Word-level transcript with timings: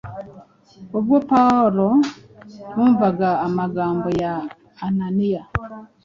Ubwo 0.97 1.17
Pawulo 1.29 1.87
yumvaga 2.73 3.29
amagambo 3.47 4.07
ya 4.21 4.33
Ananiya 4.85 5.43